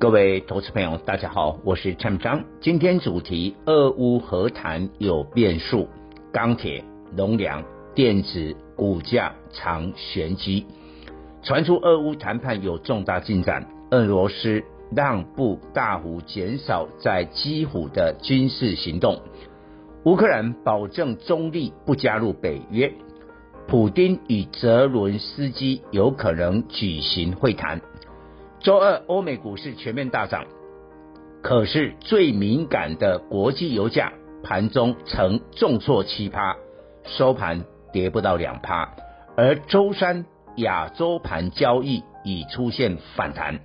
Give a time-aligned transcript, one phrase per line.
[0.00, 2.44] 各位投资朋友，大家好，我是陈章。
[2.60, 5.88] 今天主题：俄乌和谈有变数，
[6.32, 6.84] 钢铁、
[7.16, 7.64] 农粮、
[7.96, 10.64] 电子股价藏玄机。
[11.42, 14.62] 传出俄乌谈判有重大进展，俄罗斯
[14.94, 19.20] 让步，大幅减少在基辅的军事行动，
[20.04, 22.92] 乌克兰保证中立，不加入北约。
[23.66, 27.80] 普丁与泽伦斯基有可能举行会谈。
[28.60, 30.44] 周二，欧美股市全面大涨，
[31.42, 36.56] 可是最敏感的国际油价盘中曾重挫七趴，
[37.04, 38.94] 收盘跌不到两趴。
[39.36, 43.60] 而周三亚洲盘交易已出现反弹，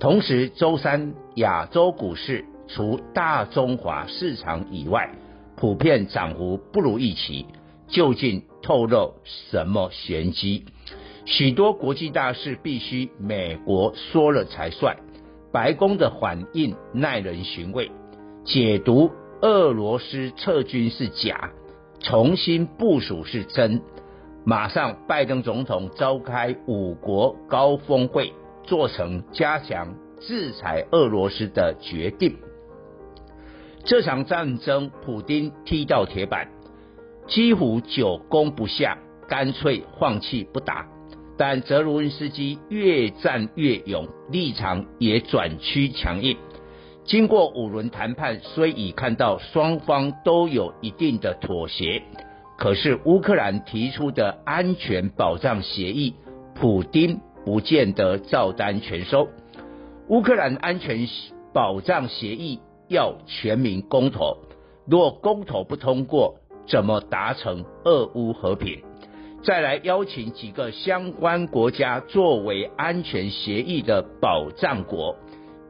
[0.00, 5.10] 同时周三亚洲股市除大中华市场以外，
[5.56, 7.46] 普遍涨幅不如预期。
[7.88, 10.64] 究竟透露什么玄机？
[11.24, 14.96] 许多国际大事必须美国说了才算。
[15.52, 17.90] 白宫的反应耐人寻味，
[18.44, 19.10] 解读
[19.42, 21.50] 俄罗斯撤军是假，
[22.00, 23.82] 重新部署是真。
[24.44, 28.32] 马上拜登总统召开五国高峰会，
[28.64, 32.36] 做成加强制裁俄罗斯的决定。
[33.84, 36.48] 这场战争，普丁踢到铁板。
[37.28, 40.88] 几乎久攻不下，干脆放弃不打。
[41.44, 46.36] 但泽伦斯基越战越勇，立场也转趋强硬。
[47.04, 52.00] 经过五轮谈判，虽已看到双方都有一定的妥协，
[52.56, 56.14] 可是乌克兰提出的安全保障协议，
[56.54, 59.26] 普丁不见得照单全收。
[60.10, 61.08] 乌克兰安全
[61.52, 64.36] 保障协议要全民公投，
[64.86, 66.36] 若公投不通过，
[66.68, 68.80] 怎么达成俄乌和平？
[69.44, 75.16] 再来邀请几个相关国家作为安全协议的保障国，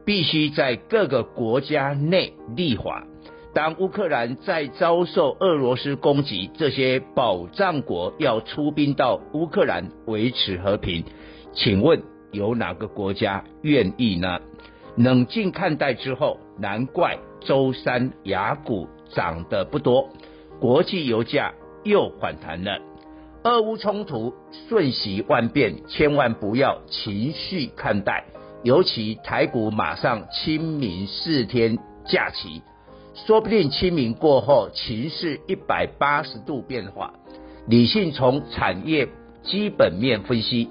[0.05, 3.07] 必须在各个国家内立法。
[3.51, 11.03] 当乌克兰在遭受俄罗斯攻击，这些保障国要出兵到乌克兰维持和平。
[11.53, 14.39] 请问有哪个国家愿意呢？
[14.95, 20.09] 冷静看待之后，难怪周三雅股涨得不多。
[20.59, 21.53] 国际油价
[21.83, 22.79] 又反弹了，
[23.43, 24.33] 俄乌冲突
[24.69, 28.23] 瞬息万变，千万不要情绪看待。
[28.63, 32.61] 尤其台股马上清明四天假期，
[33.13, 37.13] 说不定清明过后情势一百八十度变化。
[37.67, 39.09] 理性从产业
[39.43, 40.69] 基本面分析，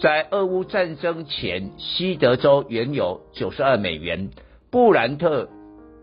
[0.00, 4.30] 在俄乌战争前，西德州原油九十二美元，
[4.70, 5.50] 布兰特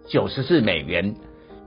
[0.08, 1.16] 九十四美元。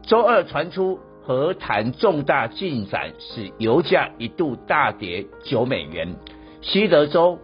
[0.03, 1.01] 周二传出。
[1.27, 6.15] 和谈重大进展，使油价一度大跌九美元，
[6.63, 7.37] 西德州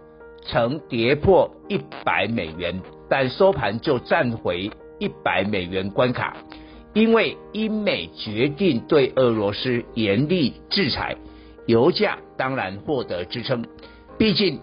[0.45, 6.37] 曾跌破一百美元，但收盘就站回一百美元关卡。
[6.93, 11.17] 因为英美决定对俄罗斯严厉制裁，
[11.65, 13.65] 油价当然获得支撑。
[14.17, 14.61] 毕竟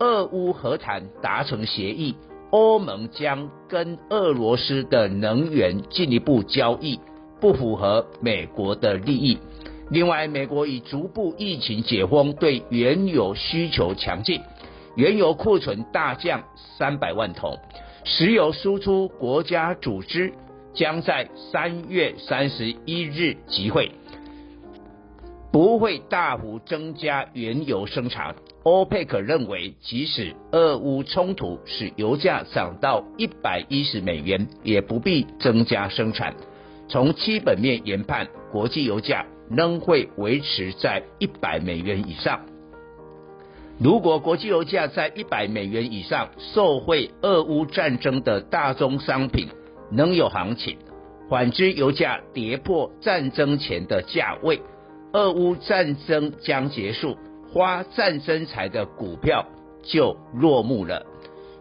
[0.00, 2.14] 俄乌和谈达成协议，
[2.50, 7.00] 欧盟将跟俄罗斯的能源进一步交易。
[7.40, 9.38] 不符合美国的利益。
[9.90, 14.40] 另外，美国已逐步疫情解封，对原油需求强劲，
[14.94, 16.44] 原油库存大降
[16.78, 17.58] 三百万桶。
[18.04, 20.32] 石油输出国家组织
[20.72, 23.90] 将在三月三十一日集会，
[25.50, 28.36] 不会大幅增加原油生产。
[28.62, 36.34] 欧佩克认为，即使俄乌冲突使油价涨到一百一十美元，也不必增加生产。
[36.90, 42.40] 从基本面研判，国际油价仍会维持在一百美元以上。
[43.78, 49.46] 如果国际油价在一百美元以上，受惠俄乌战争的大宗商品
[49.92, 50.74] 能有行情；
[51.28, 54.60] 反之，油价跌破战争前的价位，
[55.12, 57.16] 俄乌战争将结束，
[57.52, 59.46] 花战争财的股票
[59.84, 61.06] 就落幕了。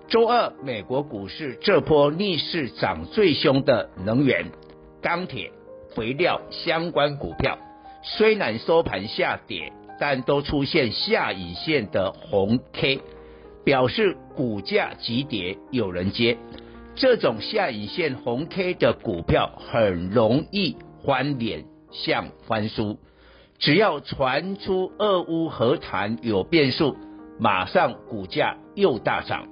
[0.07, 4.47] 周二，美国股市这波逆势涨最凶的能源。
[5.01, 5.51] 钢铁、
[5.95, 7.57] 肥料相关股票
[8.03, 13.01] 虽然收盘下跌，但都出现下影线的红 K，
[13.63, 16.37] 表示股价急跌有人接。
[16.95, 20.75] 这种下影线红 K 的股票很容易
[21.05, 22.99] 翻脸像翻书，
[23.57, 26.97] 只要传出俄乌和谈有变数，
[27.39, 29.47] 马上股价又大涨。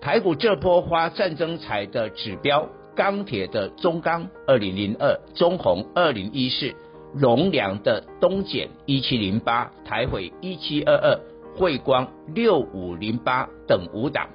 [0.00, 6.74] 台股这波发战争财的指标，钢铁的中钢二零零二，中红二零一四，
[7.14, 11.20] 龙粮的东碱一七零八，台汇一七二二。
[11.56, 14.28] 汇光六五零八等五档，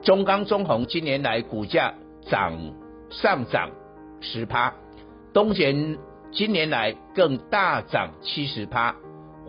[0.00, 1.92] 中钢、中红今年来股价
[2.30, 2.56] 涨
[3.10, 3.70] 上涨
[4.20, 4.72] 十趴，
[5.34, 5.98] 东碱
[6.30, 8.94] 今年来更大涨七十趴，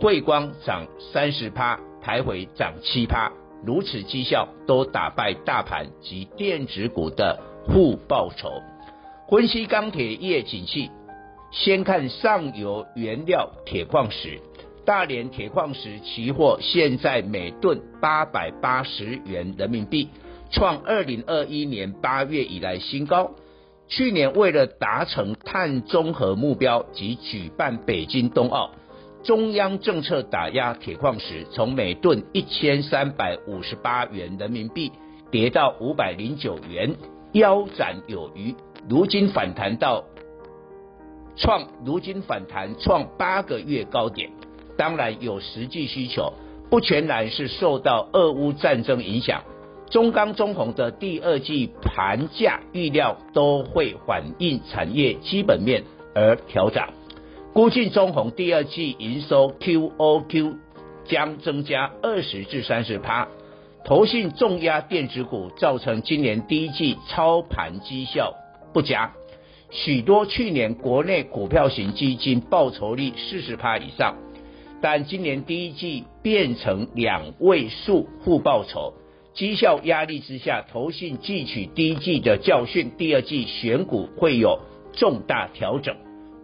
[0.01, 3.31] 汇光涨三十趴，台汇涨七趴，
[3.63, 8.61] 如此绩效都打败大盘及电子股的互报酬。
[9.29, 10.91] 分析钢铁业景气，
[11.51, 14.39] 先看上游原料铁矿石。
[14.85, 20.09] 大连铁矿石期货现在每吨八百八十元人民币，
[20.51, 23.31] 创二零二一年八月以来新高。
[23.87, 28.71] 去年为了达成碳中和目标及举办北京冬奥，
[29.23, 34.91] 中央政策打压铁矿石，从每吨一千三百五十八元人民币
[35.31, 36.95] 跌到五百零九元，
[37.33, 38.55] 腰斩有余。
[38.89, 40.03] 如今反弹到
[41.35, 44.31] 创，如今反弹创八个月高点。
[44.77, 46.33] 当然有实际需求，
[46.69, 49.43] 不全然是受到俄乌战争影响。
[49.89, 55.83] 中钢、中红的第二季盘价预料都会反映产业基本面
[56.15, 56.89] 而调涨，
[57.53, 60.55] 估计中红第二季营收 QOQ
[61.05, 63.27] 将增加二十至三十趴。
[63.85, 68.33] 投信重压电子股，造成今年第一季操盘绩效
[68.73, 69.11] 不佳，
[69.71, 74.15] 许多去年国内股票型基金报酬率四十趴以上。
[74.81, 78.93] 但今年第一季变成两位数负报酬，
[79.33, 84.59] 绩效压力之下，投信汲取第一季的教训，第二季选股会有
[84.93, 85.93] 重大调整。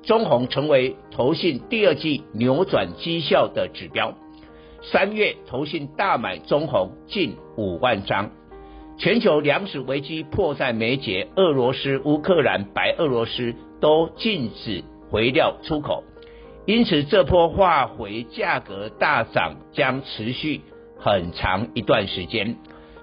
[0.04, 4.14] 中鸿成为投信第二季扭转绩效的指标。
[4.82, 8.32] 三月投信大买中红近五万张。
[8.98, 16.04] 全球粮食危机迫在眉睫，俄罗斯、乌克兰、白俄罗斯都禁止肥料出口。
[16.66, 20.62] 因此，这波化肥价格大涨将持续
[20.98, 22.58] 很长一段时间。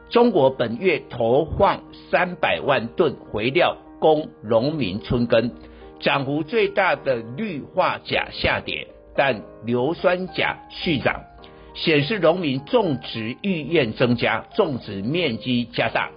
[0.08, 5.50] 中国本月投放三百万吨肥料供农民春耕，
[5.99, 8.87] 涨幅最大的氯化钾下跌，
[9.17, 11.23] 但硫酸钾续涨，
[11.76, 16.11] 显示农民种植意愿增加，种植面积加大。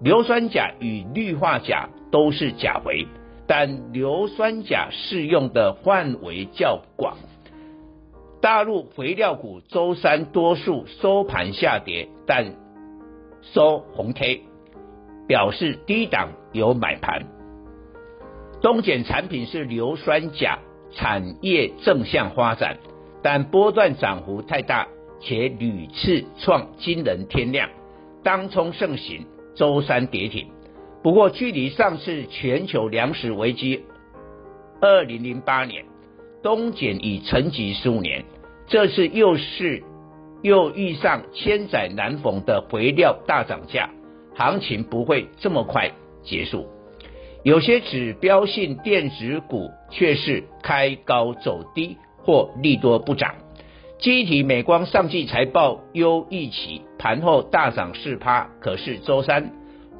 [0.00, 3.06] 硫酸钾与氯化钾都是钾肥。
[3.46, 7.18] 但硫酸钾适用的范围较广。
[8.40, 12.54] 大陆肥料股周三多数收盘下跌，但
[13.42, 14.44] 收红 K，
[15.28, 17.26] 表示低档有买盘。
[18.62, 20.60] 东碱产品是硫酸钾
[20.92, 22.78] 产业正向发展，
[23.22, 24.88] 但波段涨幅太大，
[25.24, 27.68] 且屡次创惊人天量，
[28.22, 30.46] 当冲盛行，周三跌停。
[31.02, 33.84] 不过，距离上次全球粮食危机，
[34.80, 35.84] 二零零八年，
[36.42, 38.24] 东减已沉寂十五年，
[38.66, 39.82] 这次又是
[40.42, 43.90] 又遇上千载难逢的肥料大涨价，
[44.34, 45.90] 行情不会这么快
[46.22, 46.66] 结束。
[47.42, 53.34] 有些指标性电子股却是开高走低或利多不涨。
[53.98, 59.52] 记忆体美光上季财报优预期，盘后大涨四趴，可是周三。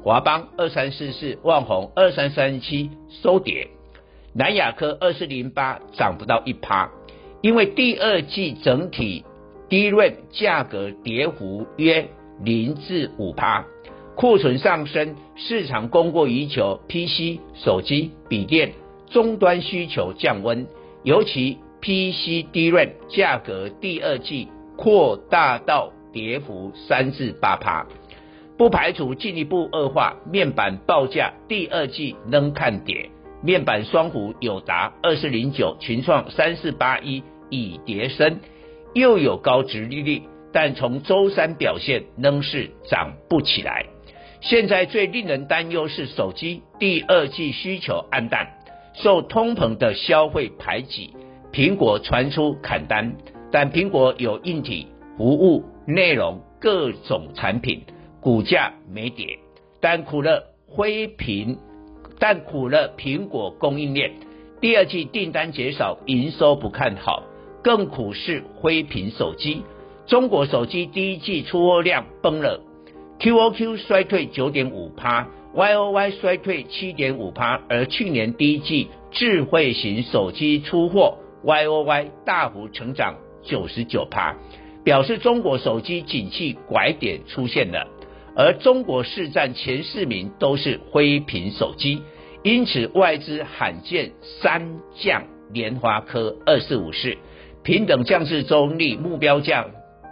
[0.03, 3.69] 华邦二三四四、旺宏二三三七收跌，
[4.33, 6.91] 南亚科二四零八涨不到一趴，
[7.41, 9.25] 因为第二季整体
[9.67, 12.07] DRAM 价格跌幅约
[12.43, 13.65] 零至五趴，
[14.15, 18.73] 库存上升，市场供过于求，PC、手机、笔电
[19.09, 20.67] 终端需求降温，
[21.01, 27.85] 尤其 PC DRAM 价格第二季扩大到跌幅三至八趴。
[28.57, 33.09] 不排除进一步恶化，面板报价第二季仍看跌。
[33.43, 38.39] 面板双虎友达二四零九、群创三四八一已跌深，
[38.93, 43.85] 又有高值利率，但从周三表现仍是涨不起来。
[44.41, 48.47] 现在最令人担忧是手机第二季需求黯淡，
[48.93, 51.13] 受通膨的消费排挤，
[51.55, 53.15] 苹果传出砍单，
[53.49, 57.83] 但苹果有硬体、服务、内容各种产品。
[58.19, 59.39] 股价没跌，
[59.79, 61.57] 但苦了灰屏，
[62.19, 64.11] 但苦了苹果供应链，
[64.59, 67.23] 第二季订单减少，营收不看好，
[67.63, 69.61] 更苦是灰屏手机。
[70.07, 72.59] 中国手机第一季出货量崩了
[73.19, 84.35] ，QOQ 衰退九点五趴，，Y O Y 衰退七点五趴，而去年第一季智慧型手机出货 Y O Y 大幅成长九十九趴，
[84.83, 87.87] 表示中国手机景气拐点出现了。
[88.35, 92.01] 而中国市占前四名都是灰屏手机，
[92.43, 94.11] 因此外资罕见
[94.41, 95.23] 三降
[95.53, 97.15] 联华科二四五四，
[97.63, 99.67] 平等降至中立目标价，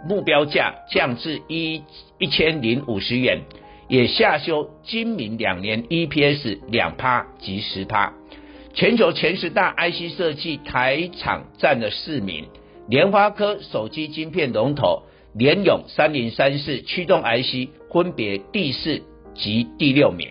[0.08, 1.82] 目标价降至一
[2.18, 3.40] 一千零五十元，
[3.88, 8.12] 也下修今明两年 EPS 两趴及十趴。
[8.74, 12.46] 全球前十大 IC 设计台厂占了四名，
[12.88, 15.04] 联发科手机晶片龙头。
[15.32, 19.02] 联咏三零三四驱动 IC 分别第四
[19.34, 20.28] 及第六名，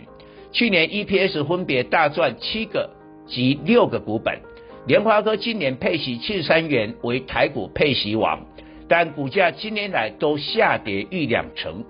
[0.52, 2.90] 去年 EPS 分别大赚七个
[3.28, 4.42] 及六个股本。
[4.88, 8.46] 联发科今年配息七十三元为台股配息王，
[8.90, 11.84] 但股价今年来都下跌逾两成，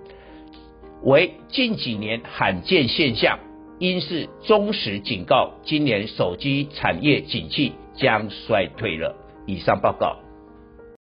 [1.02, 3.38] 为近几年罕见现象，
[3.84, 9.14] 因是忠实警告，今年手机产业景气将衰退了。
[9.46, 10.16] 以上报告。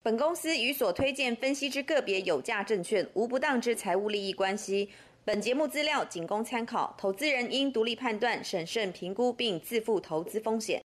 [0.03, 4.89] 本公司与所推荐分析之个别有价证券无不当之财务利益关系。
[5.23, 10.83] 本节目资料仅供参考，投资人应独立判断、审慎评估并自负投资风险。